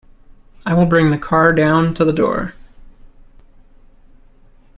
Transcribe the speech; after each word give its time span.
I 0.65 0.73
will 0.73 0.87
bring 0.87 1.11
the 1.11 1.17
car 1.19 1.53
down 1.53 1.93
to 1.93 2.03
the 2.03 2.11
door. 2.11 2.55